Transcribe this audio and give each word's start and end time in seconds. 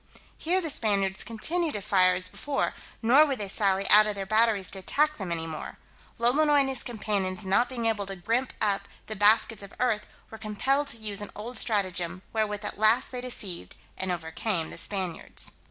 Here 0.35 0.61
the 0.61 0.71
Spaniards 0.71 1.23
continued 1.23 1.73
to 1.73 1.81
fire 1.83 2.15
as 2.15 2.27
before, 2.27 2.73
nor 3.03 3.23
would 3.23 3.37
they 3.37 3.47
sally 3.47 3.87
out 3.91 4.07
of 4.07 4.15
their 4.15 4.25
batteries 4.25 4.71
to 4.71 4.79
attack 4.79 5.17
them 5.17 5.31
any 5.31 5.45
more. 5.45 5.77
Lolonois 6.17 6.61
and 6.61 6.69
his 6.69 6.81
companions 6.81 7.45
not 7.45 7.69
being 7.69 7.85
able 7.85 8.07
to 8.07 8.15
grimp 8.15 8.51
up 8.59 8.87
the 9.05 9.15
baskets 9.15 9.61
of 9.61 9.75
earth, 9.79 10.07
were 10.31 10.39
compelled 10.39 10.87
to 10.87 10.97
use 10.97 11.21
an 11.21 11.29
old 11.35 11.55
stratagem, 11.55 12.23
wherewith 12.33 12.65
at 12.65 12.79
last 12.79 13.11
they 13.11 13.21
deceived 13.21 13.75
and 13.95 14.11
overcame 14.11 14.71
the 14.71 14.79
Spaniards. 14.79 15.51